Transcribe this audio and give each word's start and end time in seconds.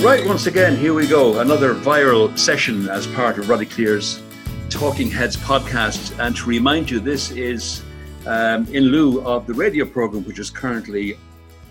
Right, 0.00 0.24
once 0.24 0.46
again, 0.46 0.76
here 0.76 0.94
we 0.94 1.08
go. 1.08 1.40
Another 1.40 1.74
viral 1.74 2.38
session 2.38 2.88
as 2.88 3.04
part 3.08 3.36
of 3.36 3.48
Roddie 3.48 3.66
Cleere's 3.66 4.22
Talking 4.70 5.10
Heads 5.10 5.36
podcast. 5.36 6.16
And 6.24 6.36
to 6.36 6.48
remind 6.48 6.88
you, 6.88 7.00
this 7.00 7.32
is 7.32 7.82
um, 8.24 8.68
in 8.72 8.84
lieu 8.84 9.20
of 9.22 9.48
the 9.48 9.54
radio 9.54 9.84
program, 9.84 10.24
which 10.24 10.38
is 10.38 10.50
currently 10.50 11.18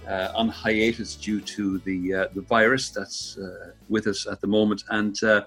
uh, 0.06 0.34
on 0.36 0.50
hiatus 0.50 1.16
due 1.16 1.40
to 1.40 1.78
the 1.80 2.14
uh, 2.14 2.28
the 2.36 2.42
virus 2.42 2.90
that's 2.90 3.38
uh, 3.38 3.72
with 3.88 4.08
us 4.08 4.28
at 4.28 4.42
the 4.42 4.48
moment. 4.48 4.84
And 4.90 5.16
uh, 5.24 5.44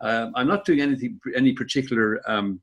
um, 0.00 0.32
I'm 0.34 0.48
not 0.48 0.64
doing 0.64 0.80
anything, 0.80 1.20
any 1.36 1.52
particular 1.52 2.20
um, 2.28 2.60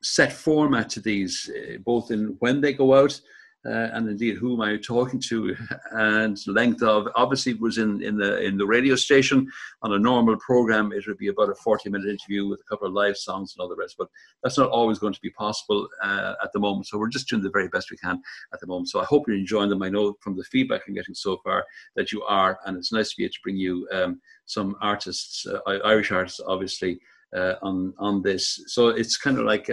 set 0.00 0.32
format 0.32 0.88
to 0.90 1.00
these, 1.00 1.50
uh, 1.50 1.78
both 1.84 2.12
in 2.12 2.36
when 2.38 2.60
they 2.60 2.72
go 2.72 2.94
out 2.94 3.20
uh, 3.64 3.88
and 3.92 4.08
indeed 4.08 4.36
who 4.36 4.54
am 4.54 4.60
I 4.60 4.76
talking 4.76 5.20
to? 5.28 5.56
And 5.92 6.38
length 6.46 6.82
of 6.82 7.06
obviously 7.14 7.52
it 7.52 7.60
was 7.60 7.78
in, 7.78 8.02
in 8.02 8.16
the 8.16 8.40
in 8.42 8.56
the 8.56 8.66
radio 8.66 8.96
station. 8.96 9.46
On 9.82 9.92
a 9.92 9.98
normal 9.98 10.36
program 10.36 10.92
it 10.92 11.06
would 11.06 11.18
be 11.18 11.28
about 11.28 11.50
a 11.50 11.54
40 11.54 11.90
minute 11.90 12.08
interview 12.08 12.48
with 12.48 12.60
a 12.60 12.64
couple 12.64 12.88
of 12.88 12.94
live 12.94 13.16
songs 13.16 13.54
and 13.54 13.62
all 13.62 13.68
the 13.68 13.76
rest 13.76 13.96
but 13.98 14.08
that's 14.42 14.58
not 14.58 14.70
always 14.70 14.98
going 14.98 15.12
to 15.12 15.20
be 15.20 15.30
possible 15.30 15.88
uh, 16.02 16.34
at 16.42 16.52
the 16.52 16.58
moment. 16.58 16.86
So 16.86 16.98
we're 16.98 17.08
just 17.08 17.28
doing 17.28 17.42
the 17.42 17.50
very 17.50 17.68
best 17.68 17.90
we 17.90 17.96
can 17.98 18.20
at 18.52 18.60
the 18.60 18.66
moment. 18.66 18.88
So 18.88 19.00
I 19.00 19.04
hope 19.04 19.26
you're 19.26 19.36
enjoying 19.36 19.70
them. 19.70 19.82
I 19.82 19.90
know 19.90 20.16
from 20.20 20.36
the 20.36 20.44
feedback 20.44 20.82
I'm 20.88 20.94
getting 20.94 21.14
so 21.14 21.38
far 21.44 21.64
that 21.94 22.10
you 22.10 22.22
are 22.22 22.58
and 22.66 22.76
it's 22.76 22.92
nice 22.92 23.10
to 23.10 23.16
be 23.16 23.24
able 23.24 23.32
to 23.32 23.40
bring 23.42 23.56
you 23.56 23.86
um, 23.92 24.20
some 24.46 24.76
artists 24.80 25.46
uh, 25.46 25.60
Irish 25.84 26.10
artists 26.10 26.40
obviously 26.46 27.00
uh, 27.36 27.54
on 27.62 27.94
on 27.98 28.22
this. 28.22 28.62
So 28.66 28.88
it's 28.88 29.16
kind 29.16 29.38
of 29.38 29.44
like 29.44 29.68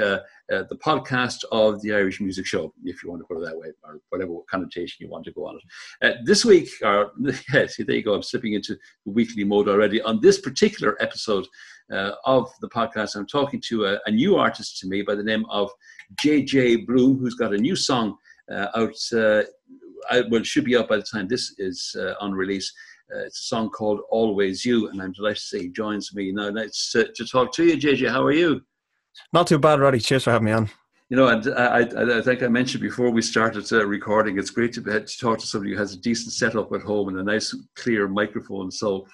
uh, 0.51 0.55
uh, 0.55 0.63
the 0.69 0.77
podcast 0.77 1.43
of 1.51 1.81
the 1.81 1.93
Irish 1.93 2.19
Music 2.21 2.45
Show, 2.45 2.73
if 2.83 3.03
you 3.03 3.09
want 3.09 3.21
to 3.21 3.25
put 3.25 3.41
it 3.41 3.45
that 3.45 3.57
way, 3.57 3.67
or 3.83 3.99
whatever 4.09 4.33
connotation 4.49 4.97
you 4.99 5.09
want 5.09 5.25
to 5.25 5.31
go 5.31 5.47
on 5.47 5.57
it. 5.57 6.07
Uh, 6.07 6.17
this 6.25 6.45
week, 6.45 6.69
or 6.83 7.11
yeah, 7.53 7.67
see, 7.67 7.83
there 7.83 7.95
you 7.95 8.03
go. 8.03 8.13
I'm 8.13 8.23
slipping 8.23 8.53
into 8.53 8.77
the 9.05 9.11
weekly 9.11 9.43
mode 9.43 9.67
already. 9.67 10.01
On 10.01 10.19
this 10.21 10.39
particular 10.39 10.97
episode 11.01 11.47
uh, 11.91 12.11
of 12.25 12.49
the 12.61 12.69
podcast, 12.69 13.15
I'm 13.15 13.27
talking 13.27 13.61
to 13.67 13.85
a, 13.85 13.99
a, 14.05 14.11
new 14.11 14.37
artist 14.37 14.79
to 14.79 14.87
me 14.87 15.01
by 15.01 15.15
the 15.15 15.23
name 15.23 15.45
of 15.49 15.69
JJ 16.23 16.85
Bloom, 16.87 17.17
who's 17.19 17.35
got 17.35 17.53
a 17.53 17.57
new 17.57 17.75
song 17.75 18.17
uh, 18.51 18.67
out. 18.75 19.45
I, 20.09 20.21
well, 20.29 20.43
should 20.43 20.63
be 20.63 20.77
out 20.77 20.89
by 20.89 20.97
the 20.97 21.03
time 21.03 21.27
this 21.27 21.53
is 21.59 21.95
on 22.19 22.33
release. 22.33 22.73
Uh, 23.13 23.25
it's 23.25 23.39
a 23.39 23.47
song 23.47 23.69
called 23.69 24.01
Always 24.11 24.63
You, 24.63 24.89
and 24.89 25.01
I'm 25.01 25.11
delighted 25.13 25.37
to 25.37 25.41
say 25.41 25.59
he 25.61 25.69
joins 25.69 26.13
me 26.13 26.31
now. 26.31 26.49
Nice 26.49 26.95
uh, 26.95 27.05
to 27.15 27.25
talk 27.25 27.51
to 27.53 27.65
you, 27.65 27.75
JJ. 27.75 28.09
How 28.11 28.23
are 28.23 28.31
you? 28.31 28.61
Not 29.33 29.47
too 29.47 29.59
bad, 29.59 29.79
Roddie. 29.79 29.99
Cheers 29.99 30.23
for 30.23 30.31
having 30.31 30.45
me 30.45 30.51
on. 30.51 30.69
You 31.11 31.17
know, 31.17 31.27
and 31.27 31.47
I, 31.55 31.79
I, 31.79 32.19
I 32.19 32.21
think 32.21 32.43
I 32.43 32.47
mentioned 32.47 32.83
before 32.83 33.09
we 33.09 33.23
started 33.23 33.65
uh, 33.73 33.83
recording, 33.83 34.37
it's 34.37 34.51
great 34.51 34.73
to, 34.73 34.81
to 34.83 35.17
talk 35.19 35.39
to 35.39 35.47
somebody 35.47 35.71
who 35.71 35.79
has 35.79 35.93
a 35.93 35.99
decent 35.99 36.33
setup 36.33 36.71
at 36.71 36.81
home 36.81 37.07
and 37.07 37.17
a 37.17 37.23
nice, 37.23 37.51
clear 37.75 38.07
microphone. 38.07 38.69
So 38.69 39.07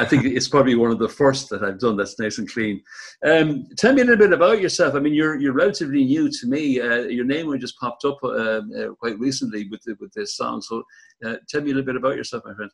I 0.00 0.04
think 0.04 0.24
it's 0.24 0.48
probably 0.48 0.74
one 0.74 0.90
of 0.90 0.98
the 0.98 1.08
first 1.08 1.48
that 1.50 1.62
I've 1.62 1.78
done 1.78 1.96
that's 1.96 2.18
nice 2.18 2.38
and 2.38 2.52
clean. 2.52 2.82
Um, 3.24 3.68
tell 3.76 3.94
me 3.94 4.02
a 4.02 4.04
little 4.04 4.26
bit 4.26 4.32
about 4.32 4.60
yourself. 4.60 4.96
I 4.96 4.98
mean, 4.98 5.14
you're 5.14 5.38
you're 5.38 5.52
relatively 5.52 6.04
new 6.04 6.28
to 6.28 6.46
me. 6.48 6.80
Uh, 6.80 7.02
your 7.02 7.24
name 7.24 7.56
just 7.60 7.78
popped 7.78 8.04
up 8.04 8.18
uh, 8.24 8.28
uh, 8.28 8.88
quite 8.98 9.16
recently 9.20 9.68
with 9.68 9.80
the, 9.82 9.94
with 10.00 10.12
this 10.14 10.36
song. 10.36 10.60
So 10.60 10.82
uh, 11.24 11.36
tell 11.48 11.60
me 11.60 11.70
a 11.70 11.74
little 11.74 11.86
bit 11.86 11.94
about 11.94 12.16
yourself, 12.16 12.42
my 12.46 12.54
friend. 12.54 12.70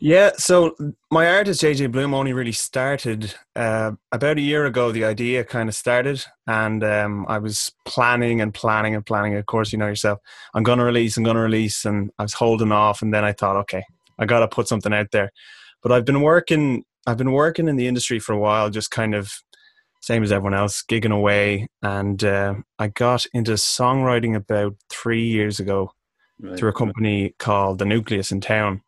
Yeah, 0.00 0.30
so 0.36 0.76
my 1.10 1.28
artist 1.28 1.60
JJ 1.60 1.90
Bloom 1.90 2.14
only 2.14 2.32
really 2.32 2.52
started 2.52 3.34
uh, 3.56 3.92
about 4.12 4.38
a 4.38 4.40
year 4.40 4.64
ago. 4.64 4.92
The 4.92 5.04
idea 5.04 5.42
kind 5.42 5.68
of 5.68 5.74
started, 5.74 6.24
and 6.46 6.84
um, 6.84 7.26
I 7.28 7.38
was 7.38 7.72
planning 7.84 8.40
and 8.40 8.54
planning 8.54 8.94
and 8.94 9.04
planning. 9.04 9.34
Of 9.34 9.46
course, 9.46 9.72
you 9.72 9.78
know 9.78 9.88
yourself. 9.88 10.20
I'm 10.54 10.62
going 10.62 10.78
to 10.78 10.84
release. 10.84 11.16
I'm 11.16 11.24
going 11.24 11.34
to 11.34 11.42
release, 11.42 11.84
and 11.84 12.12
I 12.16 12.22
was 12.22 12.34
holding 12.34 12.70
off. 12.70 13.02
And 13.02 13.12
then 13.12 13.24
I 13.24 13.32
thought, 13.32 13.56
okay, 13.56 13.82
I 14.20 14.26
got 14.26 14.40
to 14.40 14.48
put 14.48 14.68
something 14.68 14.94
out 14.94 15.10
there. 15.10 15.32
But 15.82 15.90
I've 15.90 16.04
been 16.04 16.20
working. 16.20 16.84
I've 17.04 17.18
been 17.18 17.32
working 17.32 17.66
in 17.66 17.74
the 17.74 17.88
industry 17.88 18.20
for 18.20 18.32
a 18.32 18.38
while, 18.38 18.70
just 18.70 18.92
kind 18.92 19.16
of 19.16 19.32
same 20.00 20.22
as 20.22 20.30
everyone 20.30 20.54
else, 20.54 20.80
gigging 20.88 21.12
away. 21.12 21.66
And 21.82 22.22
uh, 22.22 22.54
I 22.78 22.86
got 22.86 23.26
into 23.34 23.52
songwriting 23.52 24.36
about 24.36 24.76
three 24.90 25.26
years 25.26 25.58
ago 25.58 25.90
right. 26.40 26.56
through 26.56 26.68
a 26.68 26.74
company 26.74 27.34
called 27.40 27.80
The 27.80 27.84
Nucleus 27.84 28.30
in 28.30 28.40
town 28.40 28.82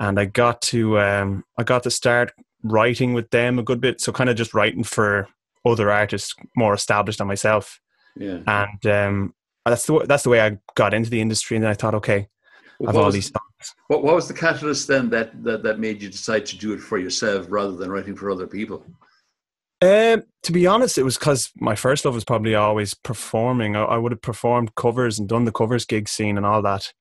and 0.00 0.18
I 0.18 0.26
got 0.26 0.62
to 0.62 0.98
um, 1.00 1.44
I 1.58 1.64
got 1.64 1.82
to 1.84 1.90
start 1.90 2.32
writing 2.62 3.14
with 3.14 3.30
them 3.30 3.58
a 3.58 3.62
good 3.62 3.80
bit. 3.80 4.00
So 4.00 4.12
kind 4.12 4.30
of 4.30 4.36
just 4.36 4.54
writing 4.54 4.84
for 4.84 5.28
other 5.64 5.90
artists 5.90 6.34
more 6.56 6.74
established 6.74 7.18
than 7.18 7.26
myself. 7.26 7.80
Yeah. 8.16 8.38
And 8.46 8.86
um, 8.86 9.34
that's 9.64 9.86
the 9.86 10.04
that's 10.06 10.22
the 10.22 10.30
way 10.30 10.40
I 10.40 10.58
got 10.74 10.94
into 10.94 11.10
the 11.10 11.20
industry. 11.20 11.56
And 11.56 11.64
then 11.64 11.70
I 11.70 11.74
thought, 11.74 11.94
okay, 11.96 12.28
well, 12.78 12.90
I've 12.90 12.96
all 12.96 13.06
was, 13.06 13.14
these 13.14 13.26
songs. 13.26 13.74
What, 13.88 14.02
what 14.02 14.14
was 14.14 14.28
the 14.28 14.34
catalyst 14.34 14.88
then 14.88 15.10
that, 15.10 15.42
that 15.44 15.62
that 15.62 15.78
made 15.78 16.02
you 16.02 16.08
decide 16.08 16.46
to 16.46 16.56
do 16.56 16.72
it 16.72 16.80
for 16.80 16.98
yourself 16.98 17.46
rather 17.48 17.76
than 17.76 17.90
writing 17.90 18.16
for 18.16 18.30
other 18.30 18.46
people? 18.46 18.84
Um, 19.80 20.24
to 20.42 20.52
be 20.52 20.66
honest, 20.66 20.98
it 20.98 21.04
was 21.04 21.16
because 21.16 21.52
my 21.56 21.76
first 21.76 22.04
love 22.04 22.14
was 22.14 22.24
probably 22.24 22.56
always 22.56 22.94
performing. 22.94 23.76
I, 23.76 23.84
I, 23.84 23.96
would 23.96 24.10
have 24.10 24.22
performed 24.22 24.74
covers 24.74 25.20
and 25.20 25.28
done 25.28 25.44
the 25.44 25.52
covers 25.52 25.84
gig 25.84 26.08
scene 26.08 26.36
and 26.36 26.44
all 26.44 26.62
that. 26.62 26.92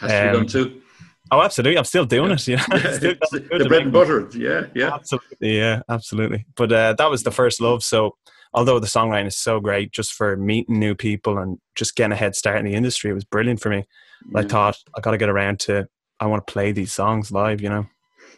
Has 0.00 0.10
to 0.10 0.26
um, 0.26 0.32
be 0.32 0.38
done 0.38 0.46
too. 0.48 0.82
Oh, 1.30 1.40
absolutely! 1.40 1.78
I'm 1.78 1.84
still 1.84 2.04
doing 2.04 2.30
yeah. 2.30 2.34
it. 2.34 2.48
You 2.48 2.56
know, 2.56 2.64
yeah, 2.72 2.92
still, 2.92 3.14
the 3.30 3.66
bread 3.68 3.82
and 3.82 3.92
butter. 3.92 4.28
Yeah, 4.34 4.66
yeah, 4.74 4.94
absolutely. 4.94 5.56
Yeah, 5.56 5.82
absolutely. 5.88 6.46
But 6.54 6.72
uh, 6.72 6.94
that 6.98 7.10
was 7.10 7.22
the 7.22 7.30
first 7.30 7.60
love. 7.60 7.82
So, 7.82 8.16
although 8.52 8.78
the 8.78 8.86
songwriting 8.86 9.28
is 9.28 9.36
so 9.36 9.58
great, 9.58 9.90
just 9.90 10.12
for 10.12 10.36
meeting 10.36 10.78
new 10.78 10.94
people 10.94 11.38
and 11.38 11.58
just 11.74 11.96
getting 11.96 12.12
a 12.12 12.16
head 12.16 12.36
start 12.36 12.58
in 12.58 12.66
the 12.66 12.74
industry, 12.74 13.10
it 13.10 13.14
was 13.14 13.24
brilliant 13.24 13.60
for 13.60 13.70
me. 13.70 13.84
Yeah. 14.30 14.40
I 14.40 14.42
thought 14.44 14.76
I 14.96 15.00
got 15.00 15.12
to 15.12 15.18
get 15.18 15.30
around 15.30 15.60
to. 15.60 15.88
I 16.20 16.26
want 16.26 16.46
to 16.46 16.52
play 16.52 16.72
these 16.72 16.92
songs 16.92 17.32
live. 17.32 17.60
You 17.62 17.70
know. 17.70 17.86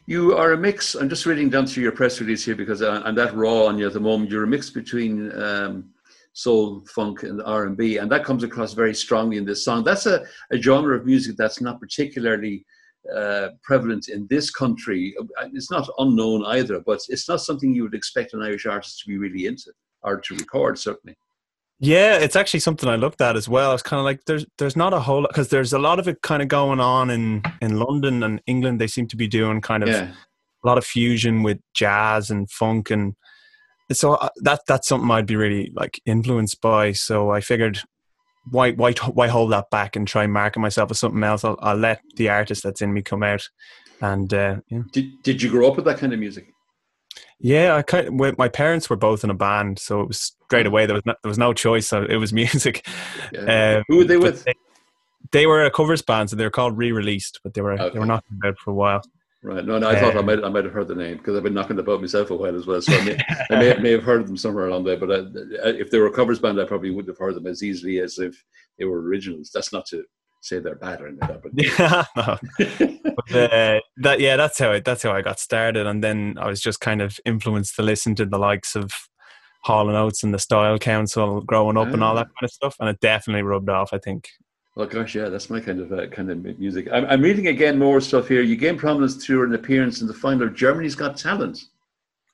You 0.06 0.36
are 0.36 0.52
a 0.52 0.56
mix. 0.56 0.94
I'm 0.94 1.08
just 1.08 1.26
reading 1.26 1.50
down 1.50 1.66
through 1.66 1.82
your 1.82 1.92
press 1.92 2.20
release 2.20 2.44
here 2.44 2.54
because 2.54 2.82
uh, 2.82 3.02
I'm 3.04 3.16
that 3.16 3.34
raw 3.34 3.64
on 3.64 3.78
you 3.78 3.88
at 3.88 3.94
the 3.94 4.00
moment. 4.00 4.30
You're 4.30 4.44
a 4.44 4.48
mix 4.48 4.70
between. 4.70 5.32
Um, 5.40 5.90
soul, 6.36 6.84
funk, 6.94 7.22
and 7.22 7.40
R 7.46 7.64
and 7.64 7.78
B, 7.78 7.96
and 7.96 8.12
that 8.12 8.22
comes 8.22 8.44
across 8.44 8.74
very 8.74 8.94
strongly 8.94 9.38
in 9.38 9.46
this 9.46 9.64
song. 9.64 9.82
That's 9.82 10.04
a, 10.04 10.22
a 10.50 10.58
genre 10.58 10.94
of 10.94 11.06
music 11.06 11.34
that's 11.38 11.62
not 11.62 11.80
particularly 11.80 12.66
uh, 13.14 13.48
prevalent 13.62 14.08
in 14.08 14.26
this 14.28 14.50
country. 14.50 15.14
It's 15.52 15.70
not 15.70 15.88
unknown 15.98 16.44
either, 16.46 16.80
but 16.80 17.00
it's 17.08 17.28
not 17.28 17.40
something 17.40 17.74
you 17.74 17.82
would 17.84 17.94
expect 17.94 18.34
an 18.34 18.42
Irish 18.42 18.66
artist 18.66 19.00
to 19.00 19.08
be 19.08 19.18
really 19.18 19.46
into 19.46 19.72
or 20.02 20.20
to 20.20 20.34
record, 20.36 20.78
certainly. 20.78 21.16
Yeah, 21.78 22.16
it's 22.16 22.36
actually 22.36 22.60
something 22.60 22.88
I 22.88 22.96
looked 22.96 23.20
at 23.20 23.36
as 23.36 23.48
well. 23.48 23.70
I 23.70 23.74
was 23.74 23.82
kind 23.82 23.98
of 23.98 24.04
like, 24.04 24.24
there's 24.26 24.46
there's 24.56 24.76
not 24.76 24.94
a 24.94 25.00
whole 25.00 25.22
lot 25.22 25.30
because 25.30 25.48
there's 25.48 25.74
a 25.74 25.78
lot 25.78 25.98
of 25.98 26.08
it 26.08 26.22
kind 26.22 26.40
of 26.40 26.48
going 26.48 26.80
on 26.80 27.10
in 27.10 27.42
in 27.60 27.78
London 27.78 28.22
and 28.22 28.40
England. 28.46 28.80
They 28.80 28.86
seem 28.86 29.06
to 29.08 29.16
be 29.16 29.28
doing 29.28 29.60
kind 29.60 29.82
of 29.82 29.90
yeah. 29.90 30.12
a 30.64 30.66
lot 30.66 30.78
of 30.78 30.86
fusion 30.86 31.42
with 31.42 31.58
jazz 31.74 32.30
and 32.30 32.50
funk 32.50 32.90
and 32.90 33.14
so 33.92 34.14
uh, 34.14 34.30
that 34.36 34.62
that's 34.66 34.88
something 34.88 35.10
I'd 35.10 35.26
be 35.26 35.36
really 35.36 35.70
like 35.74 36.00
influenced 36.06 36.60
by. 36.60 36.92
So 36.92 37.30
I 37.30 37.40
figured 37.40 37.80
why 38.50 38.72
why 38.72 38.92
why 38.92 39.28
hold 39.28 39.52
that 39.52 39.70
back 39.70 39.96
and 39.96 40.06
try 40.06 40.24
and 40.24 40.32
market 40.32 40.60
myself 40.60 40.90
as 40.90 40.98
something 40.98 41.22
else? 41.22 41.44
I'll, 41.44 41.58
I'll 41.60 41.76
let 41.76 42.00
the 42.16 42.28
artist 42.28 42.62
that's 42.62 42.82
in 42.82 42.92
me 42.92 43.02
come 43.02 43.22
out. 43.22 43.48
And 44.00 44.32
uh, 44.32 44.56
yeah. 44.68 44.82
Did 44.92 45.22
Did 45.22 45.42
you 45.42 45.50
grow 45.50 45.68
up 45.68 45.76
with 45.76 45.84
that 45.86 45.98
kind 45.98 46.12
of 46.12 46.18
music? 46.18 46.46
Yeah, 47.38 47.76
I 47.76 47.82
kind 47.82 48.08
of, 48.08 48.38
my 48.38 48.48
parents 48.48 48.88
were 48.88 48.96
both 48.96 49.22
in 49.22 49.30
a 49.30 49.34
band, 49.34 49.78
so 49.78 50.00
it 50.00 50.08
was 50.08 50.36
straight 50.46 50.66
away. 50.66 50.86
There 50.86 50.94
was 50.94 51.04
no, 51.04 51.14
there 51.22 51.28
was 51.28 51.38
no 51.38 51.52
choice. 51.52 51.86
So 51.86 52.04
it 52.04 52.16
was 52.16 52.32
music. 52.32 52.86
Yeah. 53.32 53.76
Um, 53.78 53.84
Who 53.88 53.98
were 53.98 54.04
they 54.04 54.16
with? 54.16 54.44
They, 54.44 54.54
they, 55.32 55.46
were 55.46 55.64
a 55.64 55.70
covers 55.70 56.02
band, 56.02 56.30
so 56.30 56.36
they 56.36 56.44
were 56.44 56.50
called 56.50 56.78
Re-Released, 56.78 57.40
but 57.42 57.54
they 57.54 57.60
were 57.60 57.72
okay. 57.72 57.92
they 57.92 57.98
were 57.98 58.06
knocking 58.06 58.38
about 58.42 58.58
for 58.58 58.70
a 58.70 58.74
while. 58.74 59.02
Right. 59.42 59.64
No, 59.64 59.78
no, 59.78 59.88
I 59.88 60.00
thought 60.00 60.16
I 60.16 60.20
um, 60.20 60.26
might 60.26 60.42
I 60.42 60.48
might 60.48 60.64
have 60.64 60.72
heard 60.72 60.88
the 60.88 60.94
name 60.94 61.18
because 61.18 61.36
I've 61.36 61.42
been 61.42 61.54
knocking 61.54 61.78
about 61.78 62.00
myself 62.00 62.30
a 62.30 62.36
while 62.36 62.56
as 62.56 62.66
well. 62.66 62.80
So 62.80 62.92
I 62.94 63.04
may, 63.04 63.18
I 63.50 63.58
may, 63.58 63.76
may, 63.78 63.90
have 63.92 64.02
heard 64.02 64.26
them 64.26 64.36
somewhere 64.36 64.66
along 64.66 64.84
there. 64.84 64.96
But 64.96 65.12
I, 65.12 65.68
if 65.68 65.90
they 65.90 65.98
were 65.98 66.06
a 66.06 66.12
covers 66.12 66.38
band, 66.38 66.60
I 66.60 66.64
probably 66.64 66.90
wouldn't 66.90 67.14
have 67.14 67.18
heard 67.18 67.36
them 67.36 67.46
as 67.46 67.62
easily 67.62 68.00
as 68.00 68.18
if 68.18 68.42
they 68.78 68.86
were 68.86 69.00
originals. 69.00 69.50
That's 69.52 69.72
not 69.72 69.86
to 69.86 70.04
say 70.40 70.58
they're 70.58 70.76
bad 70.76 71.00
or 71.00 71.08
anything. 71.08 71.40
But 71.42 71.52
yeah, 71.54 72.04
no. 72.16 72.38
but, 73.28 73.52
uh, 73.52 73.80
that 73.98 74.20
yeah, 74.20 74.36
that's 74.36 74.58
how 74.58 74.72
I, 74.72 74.80
that's 74.80 75.02
how 75.02 75.12
I 75.12 75.22
got 75.22 75.38
started, 75.38 75.86
and 75.86 76.02
then 76.02 76.36
I 76.40 76.46
was 76.46 76.60
just 76.60 76.80
kind 76.80 77.02
of 77.02 77.18
influenced 77.24 77.76
to 77.76 77.82
listen 77.82 78.14
to 78.16 78.26
the 78.26 78.38
likes 78.38 78.74
of 78.74 78.90
Hall 79.64 79.88
and 79.88 79.96
Oates 79.96 80.22
and 80.22 80.32
the 80.32 80.38
Style 80.38 80.78
Council 80.78 81.40
growing 81.42 81.76
up 81.76 81.88
and 81.88 82.02
all 82.02 82.12
ah. 82.12 82.20
that 82.22 82.26
kind 82.26 82.44
of 82.44 82.50
stuff, 82.50 82.76
and 82.80 82.88
it 82.88 83.00
definitely 83.00 83.42
rubbed 83.42 83.68
off. 83.68 83.92
I 83.92 83.98
think. 83.98 84.28
Oh 84.78 84.84
gosh, 84.84 85.14
yeah, 85.14 85.30
that's 85.30 85.48
my 85.48 85.58
kind 85.58 85.80
of 85.80 85.90
uh, 85.90 86.06
kind 86.08 86.30
of 86.30 86.44
music. 86.58 86.88
I'm, 86.92 87.06
I'm 87.06 87.22
reading 87.22 87.46
again 87.46 87.78
more 87.78 87.98
stuff 88.00 88.28
here. 88.28 88.42
You 88.42 88.56
gained 88.56 88.78
prominence 88.78 89.24
through 89.24 89.44
an 89.44 89.54
appearance 89.54 90.02
in 90.02 90.06
the 90.06 90.12
final 90.12 90.46
of 90.46 90.54
Germany's 90.54 90.94
Got 90.94 91.16
Talent. 91.16 91.64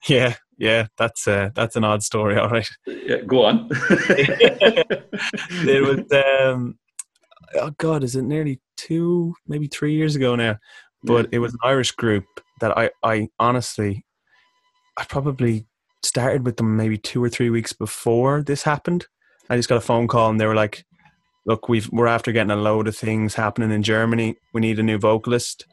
Yeah, 0.08 0.34
yeah, 0.58 0.88
that's 0.98 1.28
uh, 1.28 1.50
that's 1.54 1.76
an 1.76 1.84
odd 1.84 2.02
story. 2.02 2.36
All 2.40 2.48
right, 2.48 2.68
yeah, 2.86 3.18
go 3.18 3.44
on. 3.44 3.68
it 5.50 5.82
was 5.86 6.00
um, 6.50 6.78
oh 7.54 7.70
god, 7.78 8.02
is 8.02 8.16
it 8.16 8.22
nearly 8.22 8.60
two, 8.76 9.34
maybe 9.46 9.68
three 9.68 9.94
years 9.94 10.16
ago 10.16 10.34
now? 10.34 10.58
But 11.04 11.26
yeah. 11.26 11.36
it 11.36 11.38
was 11.38 11.52
an 11.52 11.60
Irish 11.62 11.92
group 11.92 12.24
that 12.60 12.76
I 12.76 12.90
I 13.04 13.28
honestly, 13.38 14.04
I 14.96 15.04
probably 15.04 15.66
started 16.02 16.44
with 16.44 16.56
them 16.56 16.76
maybe 16.76 16.98
two 16.98 17.22
or 17.22 17.28
three 17.28 17.50
weeks 17.50 17.72
before 17.72 18.42
this 18.42 18.64
happened. 18.64 19.06
I 19.48 19.56
just 19.56 19.68
got 19.68 19.76
a 19.76 19.80
phone 19.80 20.08
call 20.08 20.30
and 20.30 20.40
they 20.40 20.46
were 20.46 20.56
like, 20.56 20.84
look, 21.44 21.68
we've 21.68 21.90
we're 21.90 22.06
after 22.06 22.32
getting 22.32 22.50
a 22.50 22.56
load 22.56 22.88
of 22.88 22.96
things 22.96 23.34
happening 23.34 23.70
in 23.70 23.82
Germany. 23.82 24.36
We 24.52 24.60
need 24.60 24.78
a 24.78 24.82
new 24.82 24.98
vocalist. 24.98 25.66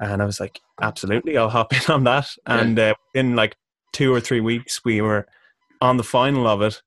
And 0.00 0.22
I 0.22 0.24
was 0.24 0.38
like, 0.38 0.60
absolutely, 0.80 1.36
I'll 1.36 1.48
hop 1.48 1.72
in 1.88 1.92
on 1.92 2.04
that. 2.04 2.28
And 2.46 2.78
uh, 2.78 2.94
in 3.14 3.36
like 3.36 3.56
two 3.92 4.12
or 4.12 4.20
three 4.20 4.40
weeks, 4.40 4.84
we 4.84 5.00
were 5.00 5.26
on 5.80 5.96
the 5.96 6.04
final 6.04 6.46
of 6.46 6.62
it, 6.62 6.82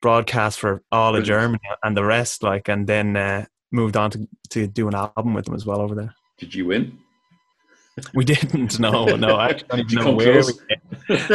broadcast 0.00 0.58
for 0.58 0.82
all 0.92 1.16
of 1.16 1.24
Germany 1.24 1.60
and 1.82 1.96
the 1.96 2.04
rest. 2.04 2.42
Like, 2.42 2.68
and 2.68 2.86
then 2.86 3.16
uh, 3.16 3.46
moved 3.72 3.96
on 3.96 4.10
to 4.12 4.28
to 4.50 4.66
do 4.66 4.88
an 4.88 4.94
album 4.94 5.34
with 5.34 5.46
them 5.46 5.54
as 5.54 5.66
well 5.66 5.80
over 5.80 5.94
there. 5.94 6.14
Did 6.38 6.54
you 6.54 6.66
win? 6.66 6.98
We 8.14 8.24
didn't. 8.24 8.78
No, 8.78 9.04
no. 9.16 9.36
I 9.36 9.58
know 9.90 10.12
where. 10.12 10.42
We, 10.42 10.52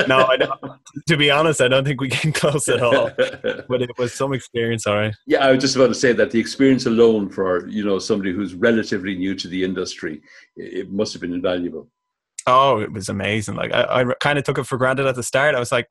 no, 0.08 0.26
I 0.26 0.38
don't, 0.38 0.60
to 1.08 1.18
be 1.18 1.32
honest, 1.32 1.60
I 1.60 1.68
don't 1.68 1.86
think 1.86 2.00
we 2.00 2.10
came 2.10 2.32
close 2.34 2.68
at 2.68 2.82
all. 2.82 3.10
But 3.18 3.82
it 3.82 3.90
was 3.98 4.14
some 4.14 4.34
experience, 4.34 4.86
all 4.86 4.96
right. 4.96 5.16
Yeah, 5.26 5.46
I 5.46 5.52
was 5.52 5.62
just 5.62 5.76
about 5.76 5.88
to 5.88 5.96
say 5.96 6.14
that 6.14 6.30
the 6.32 6.40
experience 6.40 6.86
alone 6.86 7.30
for 7.30 7.68
you 7.68 7.84
know 7.84 7.98
somebody 7.98 8.32
who's 8.32 8.54
relatively 8.54 9.16
new 9.16 9.34
to 9.36 9.48
the 9.48 9.64
industry, 9.64 10.22
it 10.56 10.92
must 10.92 11.14
have 11.14 11.22
been 11.22 11.34
invaluable. 11.34 11.90
Oh, 12.48 12.80
it 12.80 12.92
was 12.92 13.10
amazing. 13.10 13.56
Like 13.56 13.74
I, 13.74 14.02
I 14.02 14.14
kind 14.20 14.38
of 14.38 14.46
took 14.46 14.58
it 14.58 14.66
for 14.66 14.78
granted 14.78 15.08
at 15.08 15.16
the 15.16 15.24
start. 15.24 15.56
I 15.56 15.60
was 15.60 15.72
like, 15.72 15.88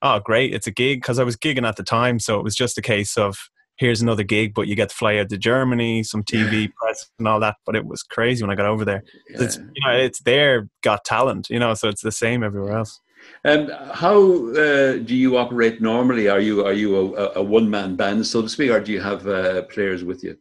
"Oh, 0.00 0.20
great, 0.20 0.54
it's 0.54 0.66
a 0.66 0.70
gig," 0.70 1.02
because 1.02 1.18
I 1.18 1.24
was 1.24 1.36
gigging 1.36 1.68
at 1.68 1.76
the 1.76 1.82
time, 1.82 2.18
so 2.18 2.38
it 2.38 2.44
was 2.44 2.54
just 2.54 2.78
a 2.78 2.82
case 2.82 3.18
of 3.18 3.36
here's 3.76 4.02
another 4.02 4.22
gig, 4.22 4.54
but 4.54 4.68
you 4.68 4.74
get 4.74 4.90
to 4.90 4.94
fly 4.94 5.16
out 5.18 5.28
to 5.30 5.38
Germany, 5.38 6.02
some 6.02 6.22
TV 6.22 6.62
yeah. 6.62 6.68
press 6.80 7.10
and 7.18 7.28
all 7.28 7.40
that. 7.40 7.56
But 7.66 7.76
it 7.76 7.86
was 7.86 8.02
crazy 8.02 8.42
when 8.42 8.50
I 8.50 8.54
got 8.54 8.66
over 8.66 8.84
there. 8.84 9.02
Yeah. 9.30 9.42
It's 9.42 9.56
you 9.56 9.86
know 9.86 9.92
it's 9.92 10.20
their 10.22 10.68
got 10.82 11.04
talent, 11.04 11.50
you 11.50 11.58
know, 11.58 11.74
so 11.74 11.88
it's 11.88 12.02
the 12.02 12.12
same 12.12 12.42
everywhere 12.42 12.76
else. 12.76 13.00
And 13.44 13.70
um, 13.70 13.88
how 13.90 14.48
uh, 14.50 14.98
do 14.98 15.14
you 15.14 15.36
operate 15.36 15.80
normally? 15.80 16.28
Are 16.28 16.40
you 16.40 16.64
are 16.64 16.72
you 16.72 17.16
a, 17.16 17.32
a 17.36 17.42
one 17.42 17.68
man 17.68 17.96
band, 17.96 18.26
so 18.26 18.42
to 18.42 18.48
speak, 18.48 18.70
or 18.70 18.80
do 18.80 18.92
you 18.92 19.00
have 19.00 19.26
uh, 19.26 19.62
players 19.62 20.04
with 20.04 20.22
you? 20.24 20.36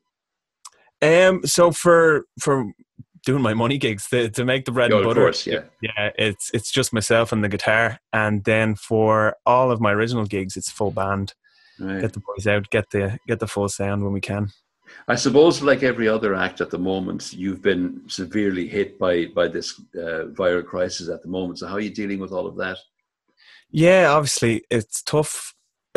Um, 1.02 1.42
so 1.46 1.72
for 1.72 2.26
for 2.40 2.72
doing 3.26 3.42
my 3.42 3.54
money 3.54 3.78
gigs 3.78 4.08
to, 4.10 4.30
to 4.30 4.44
make 4.44 4.66
the 4.66 4.72
bread 4.72 4.92
oh, 4.92 4.98
and 4.98 5.06
butter, 5.06 5.22
course, 5.22 5.48
yeah, 5.48 5.62
yeah, 5.82 6.12
it's 6.18 6.52
it's 6.54 6.72
just 6.72 6.94
myself 6.94 7.32
and 7.32 7.44
the 7.44 7.50
guitar, 7.50 8.00
and 8.12 8.44
then 8.44 8.76
for 8.76 9.36
all 9.46 9.72
of 9.72 9.82
my 9.82 9.92
original 9.92 10.26
gigs, 10.26 10.56
it's 10.56 10.72
full 10.72 10.92
band. 10.92 11.34
Right. 11.80 12.02
Get 12.02 12.14
the 12.14 12.22
boys 12.22 12.48
out, 12.48 12.70
get 12.70 12.90
the 12.92 13.18
get 13.28 13.40
the 13.40 13.48
full 13.48 13.70
sound 13.70 14.04
when 14.04 14.14
we 14.14 14.22
can. 14.22 14.50
I 15.08 15.16
suppose, 15.16 15.62
like 15.62 15.84
every 15.84 16.08
other 16.08 16.36
act 16.36 16.62
at 16.62 16.70
the 16.70 16.78
moment, 16.78 17.34
you've 17.34 17.62
been 17.62 18.02
severely 18.08 18.68
hit 18.68 19.00
by 19.00 19.26
by 19.28 19.48
this 19.48 19.80
uh, 19.96 20.30
viral 20.34 20.66
crisis 20.66 21.10
at 21.10 21.22
the 21.22 21.30
moment. 21.30 21.60
So, 21.60 21.68
how 21.68 21.76
are 21.76 21.82
you 21.82 21.90
dealing 21.90 22.20
with 22.20 22.32
all 22.32 22.48
of 22.48 22.56
that? 22.58 22.78
Yeah, 23.72 24.12
obviously 24.12 24.64
it's 24.70 25.02
tough, 25.02 25.56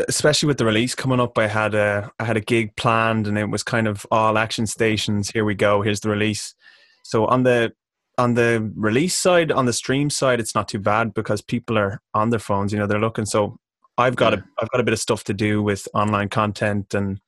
especially 0.08 0.46
with 0.46 0.56
the 0.56 0.64
release 0.64 0.94
coming 0.94 1.20
up. 1.20 1.36
I 1.36 1.46
had 1.46 1.74
a 1.74 2.10
I 2.18 2.24
had 2.24 2.36
a 2.36 2.40
gig 2.40 2.74
planned, 2.76 3.26
and 3.26 3.36
it 3.36 3.50
was 3.50 3.62
kind 3.62 3.86
of 3.86 4.06
all 4.10 4.38
action 4.38 4.66
stations. 4.66 5.30
Here 5.30 5.44
we 5.44 5.54
go. 5.54 5.82
Here's 5.82 6.00
the 6.00 6.10
release. 6.10 6.54
So 7.02 7.26
on 7.26 7.42
the 7.42 7.72
on 8.18 8.34
the 8.34 8.72
release 8.74 9.14
side, 9.14 9.52
on 9.52 9.66
the 9.66 9.72
stream 9.72 10.08
side, 10.08 10.40
it's 10.40 10.54
not 10.54 10.68
too 10.68 10.78
bad 10.78 11.12
because 11.12 11.42
people 11.42 11.76
are 11.78 12.00
on 12.14 12.30
their 12.30 12.38
phones. 12.38 12.72
You 12.72 12.78
know, 12.78 12.86
they're 12.86 12.98
looking. 12.98 13.26
So 13.26 13.58
I've 13.98 14.16
got 14.16 14.32
yeah. 14.32 14.40
a 14.40 14.62
I've 14.62 14.70
got 14.70 14.80
a 14.80 14.84
bit 14.84 14.92
of 14.92 15.00
stuff 15.00 15.24
to 15.24 15.34
do 15.34 15.62
with 15.62 15.88
online 15.94 16.28
content, 16.28 16.94
and 16.94 17.20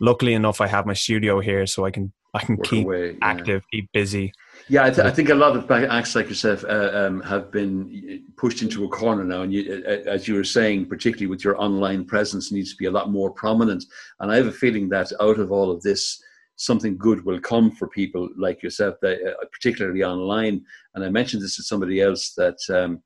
luckily 0.00 0.34
enough, 0.34 0.60
I 0.60 0.66
have 0.66 0.86
my 0.86 0.94
studio 0.94 1.40
here, 1.40 1.66
so 1.66 1.84
I 1.84 1.90
can 1.90 2.12
I 2.34 2.40
can 2.40 2.56
Work 2.56 2.66
keep 2.66 2.84
away, 2.86 3.10
yeah. 3.12 3.18
active, 3.22 3.62
keep 3.72 3.90
busy. 3.92 4.32
Yeah, 4.68 4.84
I, 4.84 4.90
th- 4.90 5.06
I, 5.06 5.10
think 5.10 5.30
a 5.30 5.34
lot 5.34 5.56
of 5.56 5.68
acts 5.70 6.14
like 6.14 6.28
yourself 6.28 6.64
uh, 6.64 6.90
um, 6.94 7.20
have 7.22 7.50
been 7.50 8.22
pushed 8.36 8.62
into 8.62 8.84
a 8.84 8.88
corner 8.88 9.24
now, 9.24 9.42
and 9.42 9.52
you, 9.52 9.82
uh, 9.84 10.08
as 10.08 10.28
you 10.28 10.34
were 10.34 10.44
saying, 10.44 10.86
particularly 10.86 11.26
with 11.26 11.42
your 11.42 11.60
online 11.60 12.04
presence, 12.04 12.52
needs 12.52 12.70
to 12.70 12.76
be 12.76 12.84
a 12.86 12.90
lot 12.90 13.10
more 13.10 13.30
prominent. 13.30 13.84
And 14.20 14.30
I 14.30 14.36
have 14.36 14.46
a 14.46 14.52
feeling 14.52 14.88
that 14.90 15.10
out 15.20 15.40
of 15.40 15.50
all 15.50 15.72
of 15.72 15.82
this, 15.82 16.22
something 16.54 16.96
good 16.98 17.24
will 17.24 17.40
come 17.40 17.72
for 17.72 17.88
people 17.88 18.28
like 18.36 18.62
yourself, 18.62 18.94
that, 19.02 19.18
uh, 19.26 19.44
particularly 19.50 20.04
online. 20.04 20.62
And 20.94 21.04
I 21.04 21.08
mentioned 21.08 21.42
this 21.42 21.56
to 21.56 21.62
somebody 21.62 22.00
else 22.00 22.34
that. 22.34 22.58
Um, 22.68 23.02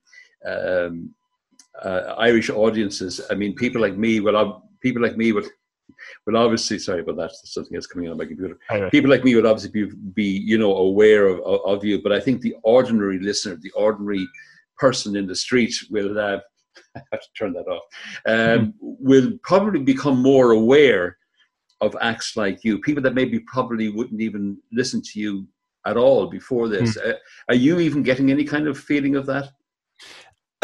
um, 0.47 1.15
uh, 1.83 2.15
Irish 2.19 2.51
audiences. 2.51 3.21
I 3.31 3.35
mean, 3.35 3.55
people 3.55 3.81
like 3.81 3.97
me, 3.97 4.21
well, 4.21 4.69
people 4.81 5.03
like 5.03 5.17
me 5.17 5.33
would, 5.33 5.47
will 6.27 6.37
obviously, 6.37 6.79
sorry 6.79 7.01
about 7.01 7.17
that, 7.17 7.33
something 7.45 7.77
else 7.77 7.87
coming 7.87 8.09
on 8.09 8.17
my 8.17 8.25
computer. 8.25 8.59
People 8.91 9.11
like 9.11 9.25
me 9.25 9.35
would 9.35 9.47
obviously 9.47 9.71
be, 9.71 9.95
be 10.15 10.25
you 10.25 10.59
know, 10.59 10.77
aware 10.77 11.27
of, 11.27 11.41
of, 11.41 11.61
of, 11.65 11.85
you, 11.85 12.03
but 12.03 12.13
I 12.13 12.21
think 12.21 12.41
the 12.41 12.55
ordinary 12.63 13.19
listener, 13.19 13.57
the 13.57 13.73
ordinary 13.73 14.27
person 14.79 15.17
in 15.17 15.27
the 15.27 15.35
street 15.35 15.75
will, 15.91 16.19
uh, 16.19 16.39
I 16.97 17.01
have 17.13 17.21
to 17.21 17.29
turn 17.37 17.53
that 17.55 17.67
off, 17.67 17.83
um, 18.27 18.67
hmm. 18.67 18.71
will 18.81 19.33
probably 19.43 19.81
become 19.81 20.21
more 20.21 20.53
aware 20.53 21.17
of 21.81 21.97
acts 22.01 22.37
like 22.37 22.65
you, 22.65 22.79
people 22.81 23.03
that 23.03 23.15
maybe 23.15 23.41
probably 23.41 23.89
wouldn't 23.89 24.21
even 24.21 24.57
listen 24.73 25.03
to 25.03 25.21
you 25.21 25.47
at 25.87 25.97
all 25.97 26.27
before 26.27 26.69
this. 26.69 26.97
Mm. 26.97 27.11
Uh, 27.11 27.17
are 27.49 27.55
you 27.55 27.79
even 27.81 28.03
getting 28.03 28.31
any 28.31 28.45
kind 28.45 28.67
of 28.67 28.79
feeling 28.79 29.17
of 29.17 29.27
that? 29.27 29.51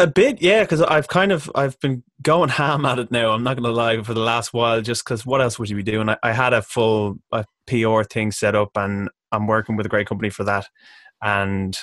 A 0.01 0.07
bit, 0.07 0.41
yeah, 0.41 0.63
because 0.63 0.81
I've 0.81 1.07
kind 1.07 1.31
of 1.31 1.51
I've 1.53 1.79
been 1.79 2.01
going 2.23 2.49
ham 2.61 2.85
at 2.85 2.97
it 2.97 3.11
now. 3.11 3.31
I'm 3.31 3.43
not 3.43 3.55
going 3.55 3.71
to 3.71 3.71
lie 3.71 4.01
for 4.01 4.15
the 4.15 4.19
last 4.19 4.51
while, 4.51 4.81
just 4.81 5.05
because 5.05 5.27
what 5.27 5.41
else 5.41 5.59
would 5.59 5.69
you 5.69 5.75
be 5.75 5.83
doing? 5.83 6.09
I, 6.09 6.17
I 6.23 6.31
had 6.31 6.53
a 6.53 6.63
full 6.63 7.19
a 7.31 7.45
PR 7.67 8.01
thing 8.01 8.31
set 8.31 8.55
up, 8.55 8.71
and 8.75 9.09
I'm 9.31 9.45
working 9.45 9.75
with 9.75 9.85
a 9.85 9.89
great 9.89 10.07
company 10.07 10.31
for 10.31 10.43
that, 10.45 10.67
and 11.21 11.77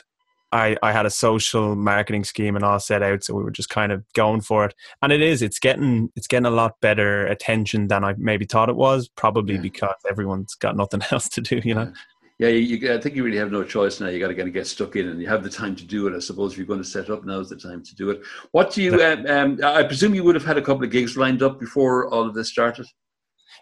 I 0.50 0.76
I 0.82 0.90
had 0.90 1.06
a 1.06 1.10
social 1.10 1.76
marketing 1.76 2.24
scheme 2.24 2.56
and 2.56 2.64
all 2.64 2.80
set 2.80 3.04
out, 3.04 3.22
so 3.22 3.34
we 3.34 3.44
were 3.44 3.52
just 3.52 3.68
kind 3.68 3.92
of 3.92 4.04
going 4.14 4.40
for 4.40 4.64
it. 4.64 4.74
And 5.00 5.12
it 5.12 5.22
is, 5.22 5.40
it's 5.40 5.60
getting 5.60 6.10
it's 6.16 6.26
getting 6.26 6.46
a 6.46 6.50
lot 6.50 6.80
better 6.80 7.24
attention 7.28 7.86
than 7.86 8.02
I 8.02 8.14
maybe 8.18 8.46
thought 8.46 8.68
it 8.68 8.74
was, 8.74 9.08
probably 9.08 9.54
yeah. 9.54 9.60
because 9.60 9.94
everyone's 10.10 10.56
got 10.56 10.76
nothing 10.76 11.02
else 11.12 11.28
to 11.28 11.40
do, 11.40 11.60
you 11.64 11.74
know 11.74 11.92
yeah, 12.38 12.48
you, 12.48 12.94
I 12.94 13.00
think 13.00 13.16
you 13.16 13.24
really 13.24 13.36
have 13.36 13.50
no 13.50 13.64
choice 13.64 13.98
now. 13.98 14.06
You 14.06 14.20
got 14.20 14.28
to 14.28 14.34
get, 14.34 14.52
get 14.52 14.66
stuck 14.66 14.94
in, 14.94 15.08
and 15.08 15.20
you 15.20 15.26
have 15.26 15.42
the 15.42 15.50
time 15.50 15.74
to 15.74 15.84
do 15.84 16.06
it. 16.06 16.14
I 16.14 16.20
suppose 16.20 16.52
if 16.52 16.58
you're 16.58 16.68
going 16.68 16.82
to 16.82 16.88
set 16.88 17.10
up, 17.10 17.24
now 17.24 17.40
is 17.40 17.48
the 17.48 17.56
time 17.56 17.82
to 17.82 17.94
do 17.96 18.10
it. 18.10 18.22
What 18.52 18.72
do 18.72 18.82
you? 18.82 19.02
Um, 19.02 19.26
um, 19.26 19.60
I 19.64 19.82
presume 19.82 20.14
you 20.14 20.22
would 20.22 20.36
have 20.36 20.44
had 20.44 20.56
a 20.56 20.62
couple 20.62 20.84
of 20.84 20.90
gigs 20.90 21.16
lined 21.16 21.42
up 21.42 21.58
before 21.58 22.08
all 22.08 22.28
of 22.28 22.34
this 22.34 22.48
started. 22.48 22.86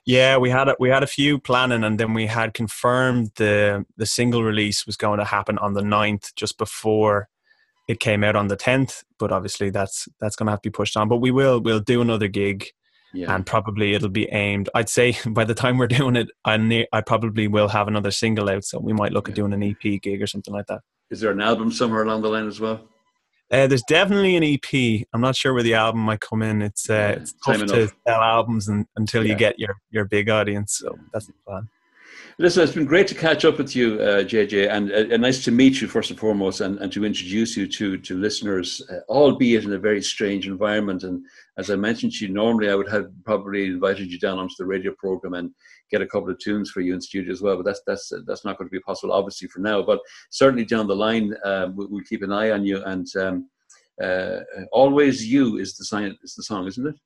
Yeah, 0.05 0.37
we 0.37 0.50
had 0.50 0.69
a, 0.69 0.76
we 0.78 0.90
had 0.90 1.02
a 1.02 1.06
few 1.06 1.38
planning, 1.38 1.84
and 1.84 1.99
then 1.99 2.12
we 2.12 2.26
had 2.26 2.52
confirmed 2.52 3.31
the 3.37 3.87
the 3.96 4.06
single 4.06 4.44
release 4.44 4.84
was 4.84 4.99
going 4.99 5.20
to 5.20 5.25
happen 5.25 5.56
on 5.58 5.73
the 5.73 5.82
9th, 5.82 6.34
just 6.37 6.58
before 6.58 7.28
it 7.88 7.99
came 7.99 8.23
out 8.23 8.37
on 8.37 8.49
the 8.49 8.56
tenth. 8.56 9.05
But 9.19 9.32
obviously, 9.32 9.70
that's 9.70 10.06
that's 10.20 10.37
going 10.37 10.49
to 10.49 10.52
have 10.52 10.61
to 10.61 10.69
be 10.69 10.75
pushed 10.75 10.99
on. 10.99 11.08
But 11.08 11.23
we 11.23 11.31
will 11.31 11.62
we'll 11.62 11.81
do 11.81 12.02
another 12.02 12.28
gig 12.28 12.67
yeah. 13.12 13.35
and 13.35 13.47
probably 13.47 13.94
it'll 13.94 14.08
be 14.08 14.29
aimed. 14.31 14.69
I'd 14.75 14.88
say 14.88 15.17
by 15.26 15.44
the 15.44 15.55
time 15.55 15.79
we're 15.79 15.87
doing 15.87 16.17
it, 16.17 16.29
I 16.44 16.56
ne- 16.56 16.88
I 16.93 17.00
probably 17.00 17.49
will 17.49 17.69
have 17.69 17.88
another 17.88 18.11
single 18.11 18.49
out, 18.49 18.64
so 18.64 18.79
we 18.79 18.93
might 18.93 19.12
look 19.12 19.29
yeah. 19.29 19.32
at 19.32 19.37
doing 19.37 19.53
an 19.53 19.62
EP 19.62 20.00
gig 20.00 20.23
or 20.23 20.26
something 20.26 20.55
like 20.55 20.67
that. 20.67 20.81
Is 21.11 21.20
there 21.20 21.30
an 21.30 21.40
album 21.40 21.71
somewhere 21.71 22.02
along 22.02 22.23
the 22.23 22.28
line 22.28 22.49
as 22.49 22.61
well? 22.61 22.88
Uh, 23.50 23.69
there's 23.69 23.85
definitely 23.85 24.37
an 24.37 24.42
EP. 24.42 25.07
I'm 25.12 25.21
not 25.21 25.37
sure 25.37 25.54
where 25.54 25.62
the 25.62 25.75
album 25.75 26.00
might 26.00 26.21
come 26.21 26.42
in. 26.42 26.62
It's 26.62 26.90
uh, 26.90 26.95
yeah, 26.95 27.11
it's 27.11 27.35
tough 27.45 27.64
to 27.66 27.88
sell 28.07 28.21
albums 28.21 28.66
and, 28.66 28.87
until 28.97 29.25
you 29.25 29.37
get 29.37 29.59
your 29.59 29.76
your 29.90 30.04
big 30.04 30.28
audience. 30.28 30.78
So 30.78 30.99
that's 31.12 31.26
the 31.26 31.33
plan. 31.47 31.69
Listen, 32.38 32.62
it's 32.62 32.75
been 32.75 32.85
great 32.85 33.06
to 33.08 33.14
catch 33.14 33.44
up 33.44 33.56
with 33.56 33.75
you, 33.75 33.94
uh, 34.00 34.23
JJ, 34.23 34.68
and 34.70 34.92
uh, 34.92 35.16
nice 35.16 35.42
to 35.44 35.50
meet 35.50 35.80
you 35.80 35.88
first 35.88 36.11
and 36.11 36.18
foremost, 36.18 36.61
and, 36.61 36.78
and 36.80 36.92
to 36.92 37.04
introduce 37.04 37.56
you 37.56 37.66
to 37.66 37.96
to 37.99 38.18
listeners, 38.18 38.82
uh, 38.90 39.00
albeit 39.08 39.64
in 39.64 39.73
a 39.73 39.78
very 39.78 40.02
strange 40.02 40.46
environment. 40.46 41.02
And 41.02 41.25
as 41.56 41.70
I 41.70 41.76
mentioned 41.76 42.12
to 42.12 42.26
you, 42.26 42.32
normally 42.32 42.70
I 42.70 42.75
would 42.75 42.90
have 42.90 43.11
probably 43.25 43.66
invited 43.66 44.12
you 44.12 44.18
down 44.18 44.38
onto 44.38 44.54
the 44.58 44.66
radio 44.66 44.92
program 44.99 45.35
and 45.35 45.50
get 45.90 46.02
a 46.02 46.06
couple 46.06 46.30
of 46.30 46.38
tunes 46.38 46.70
for 46.70 46.80
you 46.80 46.94
in 46.94 47.00
studio 47.00 47.32
as 47.32 47.40
well. 47.40 47.56
But 47.56 47.64
that's 47.64 47.82
that's 47.87 48.12
that's 48.26 48.44
not 48.44 48.58
going 48.58 48.68
to 48.68 48.73
be 48.73 48.80
possible, 48.80 49.14
obviously, 49.14 49.49
for 49.49 49.61
now. 49.61 49.82
But 49.82 50.00
certainly 50.30 50.64
down 50.64 50.87
the 50.87 50.96
line, 50.96 51.35
um, 51.44 51.75
we'll, 51.75 51.88
we'll, 51.90 52.04
keep 52.04 52.23
an 52.23 52.32
eye 52.32 52.50
on 52.50 52.66
you. 52.66 52.82
And 52.85 53.06
um, 53.16 53.49
uh, 54.02 54.40
always 54.73 55.26
you 55.26 55.56
is 55.56 55.76
the 55.76 55.85
sign 55.85 56.16
is 56.23 56.35
the 56.35 56.42
song, 56.42 56.66
isn't 56.66 56.87
it? 56.87 56.96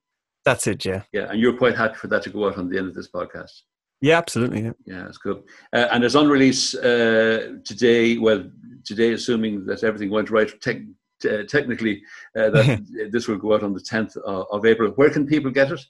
That's 0.45 0.67
it, 0.67 0.85
yeah. 0.85 1.03
Yeah, 1.13 1.31
and 1.31 1.39
you're 1.41 1.57
quite 1.57 1.77
happy 1.77 1.95
for 1.95 2.09
that 2.09 2.23
to 2.23 2.31
go 2.31 2.49
out 2.49 2.57
on 2.57 2.69
the 2.69 2.79
end 2.79 2.89
of 2.89 2.95
this 2.95 3.11
podcast. 3.11 3.63
Yeah, 4.01 4.19
absolutely. 4.19 4.63
Yeah, 4.63 4.73
yeah 4.87 5.07
it's 5.07 5.19
good. 5.19 5.43
Uh, 5.73 5.89
and 5.93 6.05
it's 6.05 6.15
on 6.15 6.29
release 6.29 6.75
uh, 6.75 7.57
today. 7.65 8.17
Well, 8.19 8.45
today, 8.85 9.13
assuming 9.13 9.67
that 9.67 9.85
everything 9.85 10.11
went 10.11 10.31
right, 10.31 10.51
te- 10.61 10.87
uh, 11.25 11.43
technically, 11.49 12.03
uh, 12.37 12.51
that 12.51 13.09
this 13.13 13.29
will 13.29 13.37
go 13.37 13.55
out 13.55 13.63
on 13.63 13.75
the 13.75 13.81
10th 13.81 14.17
of, 14.19 14.47
of 14.51 14.65
April. 14.65 14.91
Where 14.93 15.11
can 15.11 15.27
people 15.27 15.51
get 15.51 15.71
it? 15.71 15.81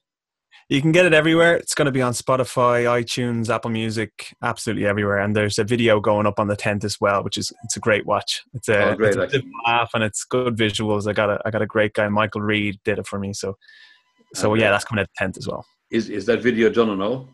You 0.69 0.81
can 0.81 0.93
get 0.93 1.05
it 1.05 1.13
everywhere. 1.13 1.57
It's 1.57 1.75
going 1.75 1.87
to 1.87 1.93
be 1.93 2.03
on 2.03 2.13
Spotify, 2.13 2.85
iTunes, 2.85 3.53
Apple 3.53 3.73
Music, 3.73 4.35
absolutely 4.43 4.87
everywhere. 4.87 5.19
And 5.19 5.35
there's 5.35 5.59
a 5.59 5.65
video 5.65 5.99
going 5.99 6.27
up 6.27 6.39
on 6.39 6.47
the 6.47 6.57
10th 6.57 6.85
as 6.85 7.01
well, 7.01 7.25
which 7.25 7.37
is 7.37 7.53
it's 7.65 7.77
a 7.77 7.81
great 7.81 8.07
watch. 8.07 8.43
It's 8.55 8.69
a, 8.69 8.91
oh, 8.91 8.97
great, 8.97 9.17
it's 9.17 9.35
a 9.35 9.43
laugh 9.67 9.91
and 9.95 10.05
it's 10.05 10.23
good 10.25 10.57
visuals. 10.57 11.09
I 11.09 11.13
got 11.13 11.29
a 11.29 11.41
I 11.45 11.51
got 11.51 11.63
a 11.63 11.67
great 11.67 11.95
guy, 11.95 12.09
Michael 12.09 12.43
Reed, 12.43 12.79
did 12.85 13.01
it 13.01 13.07
for 13.09 13.19
me. 13.19 13.33
So 13.33 13.57
so 14.35 14.55
yeah, 14.55 14.71
that's 14.71 14.85
coming 14.85 15.03
at 15.03 15.11
the 15.19 15.25
10th 15.25 15.39
as 15.39 15.49
well. 15.49 15.67
Is 15.91 16.09
is 16.09 16.25
that 16.27 16.41
video 16.41 16.71
done 16.71 16.89
or 16.89 16.97
no? 16.97 17.29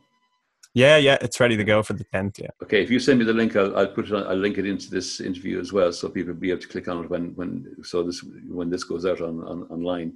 Yeah, 0.77 0.99
yeah, 0.99 1.17
it's 1.23 1.41
ready 1.41 1.57
to 1.57 1.65
go 1.65 1.83
for 1.83 1.95
the 1.95 2.05
tenth. 2.05 2.39
Yeah. 2.39 2.51
Okay, 2.63 2.83
if 2.83 2.91
you 2.91 3.01
send 3.01 3.19
me 3.19 3.25
the 3.25 3.33
link, 3.33 3.57
I'll, 3.57 3.75
I'll 3.79 3.87
put 3.87 4.09
it. 4.09 4.13
On, 4.13 4.27
I'll 4.27 4.37
link 4.37 4.59
it 4.59 4.67
into 4.67 4.91
this 4.91 5.23
interview 5.23 5.59
as 5.59 5.73
well, 5.73 5.91
so 5.91 6.11
people 6.11 6.35
will 6.35 6.41
be 6.41 6.51
able 6.51 6.61
to 6.61 6.69
click 6.69 6.87
on 6.87 7.03
it 7.03 7.09
when 7.09 7.35
when 7.35 7.83
so 7.83 8.03
this 8.03 8.23
when 8.47 8.69
this 8.69 8.85
goes 8.85 9.07
out 9.07 9.23
on, 9.23 9.41
on 9.45 9.63
online. 9.71 10.13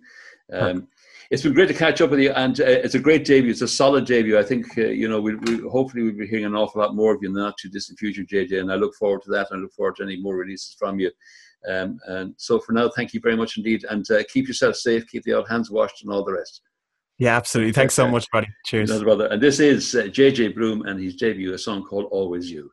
Um, 0.52 0.86
it's 1.30 1.42
been 1.42 1.54
great 1.54 1.68
to 1.68 1.74
catch 1.74 2.02
up 2.02 2.10
with 2.10 2.20
you, 2.20 2.32
and 2.32 2.60
uh, 2.60 2.64
it's 2.66 2.94
a 2.94 2.98
great 2.98 3.24
debut. 3.24 3.50
It's 3.50 3.62
a 3.62 3.68
solid 3.68 4.04
debut. 4.04 4.38
I 4.38 4.42
think 4.42 4.76
uh, 4.76 4.82
you 4.82 5.08
know 5.08 5.18
we, 5.18 5.36
we 5.36 5.66
hopefully 5.66 6.02
we'll 6.02 6.12
be 6.12 6.26
hearing 6.26 6.44
an 6.44 6.54
awful 6.54 6.82
lot 6.82 6.94
more 6.94 7.14
of 7.14 7.22
you 7.22 7.28
in 7.28 7.34
the 7.34 7.40
not 7.40 7.56
too 7.56 7.70
distant 7.70 7.98
future, 7.98 8.24
JJ. 8.24 8.60
And 8.60 8.70
I 8.70 8.74
look 8.74 8.94
forward 8.96 9.22
to 9.22 9.30
that. 9.30 9.50
And 9.50 9.60
I 9.60 9.62
look 9.62 9.72
forward 9.72 9.96
to 9.96 10.02
any 10.02 10.20
more 10.20 10.36
releases 10.36 10.76
from 10.78 11.00
you. 11.00 11.10
Um, 11.70 11.98
and 12.06 12.34
so 12.36 12.60
for 12.60 12.72
now, 12.72 12.90
thank 12.94 13.14
you 13.14 13.20
very 13.20 13.36
much 13.36 13.56
indeed, 13.56 13.86
and 13.88 14.04
uh, 14.10 14.24
keep 14.30 14.46
yourself 14.46 14.76
safe, 14.76 15.08
keep 15.08 15.22
the 15.22 15.32
old 15.32 15.48
hands 15.48 15.70
washed, 15.70 16.02
and 16.02 16.12
all 16.12 16.22
the 16.22 16.34
rest. 16.34 16.60
Yeah, 17.20 17.36
absolutely. 17.36 17.74
Thanks 17.74 17.92
so 17.92 18.08
much, 18.08 18.26
buddy. 18.32 18.48
Cheers. 18.64 19.02
brother. 19.02 19.26
And 19.26 19.42
this 19.42 19.60
is 19.60 19.94
uh, 19.94 20.04
JJ 20.04 20.54
Bloom 20.54 20.86
and 20.86 20.98
his 20.98 21.14
debut, 21.16 21.52
a 21.52 21.58
song 21.58 21.84
called 21.84 22.06
Always 22.10 22.50
You. 22.50 22.72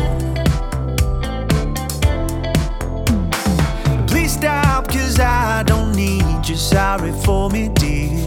you 6.51 6.57
sorry 6.57 7.13
for 7.23 7.49
me, 7.49 7.69
dear. 7.69 8.25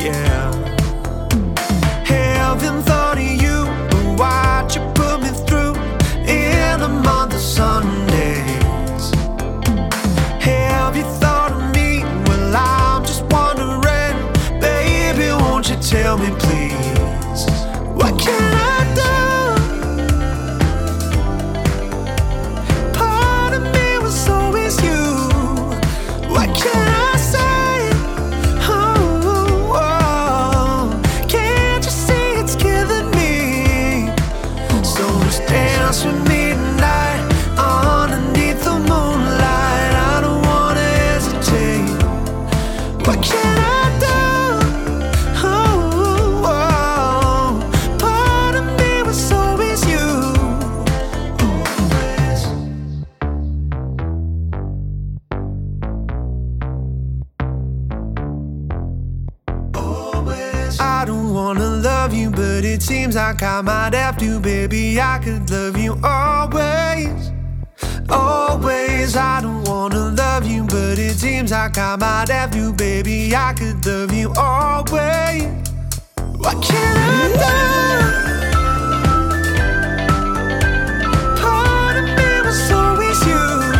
Yeah. 0.00 0.50
Haven't 2.02 2.82
thought 2.84 3.18
of 3.18 3.42
you 3.44 3.66
and 3.94 4.18
what 4.18 4.74
you 4.74 4.80
put 4.94 5.20
me 5.20 5.28
through 5.46 5.74
in 6.24 6.80
a 6.80 6.88
month 6.88 7.34
of 7.34 7.40
Sundays. 7.40 9.10
Have 10.40 10.96
you 10.96 11.04
thought 11.20 11.52
of 11.52 11.74
me? 11.74 12.04
Well, 12.26 12.56
I'm 12.56 13.04
just 13.04 13.24
wondering, 13.24 14.16
baby, 14.60 15.32
won't 15.42 15.68
you 15.68 15.76
tell 15.76 16.16
me, 16.16 16.30
please? 16.38 16.49
It 62.80 62.84
seems 62.84 63.14
like 63.14 63.42
I 63.42 63.60
might 63.60 63.92
have 63.92 64.16
to, 64.16 64.40
baby. 64.40 64.98
I 64.98 65.20
could 65.22 65.50
love 65.50 65.76
you 65.76 66.00
always. 66.02 67.30
Always, 68.08 69.16
I 69.16 69.42
don't 69.42 69.64
wanna 69.68 70.12
love 70.12 70.46
you, 70.46 70.64
but 70.64 70.98
it 70.98 71.18
seems 71.18 71.50
like 71.50 71.76
I 71.76 71.96
might 71.96 72.30
have 72.30 72.50
to, 72.52 72.72
baby. 72.72 73.36
I 73.36 73.52
could 73.52 73.84
love 73.84 74.14
you 74.14 74.32
always. 74.34 75.42
What 76.38 76.62
can 76.62 76.96
I 76.96 77.28
do? 77.44 77.58
part 81.36 81.96
of 81.98 82.04
me 82.16 82.40
was 82.40 82.70
always 82.72 83.20
you. 83.26 83.79